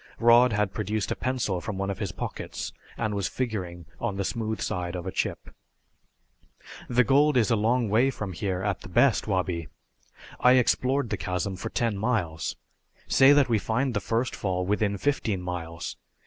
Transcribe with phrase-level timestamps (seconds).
[0.17, 4.25] Rod had produced a pencil from one of his pockets and was figuring on the
[4.25, 5.53] smooth side of a chip.
[6.89, 9.67] "The gold is a long way from here at the best, Wabi.
[10.39, 12.55] I explored the chasm for ten miles.
[13.07, 15.97] Say that we find the first fall within fifteen miles.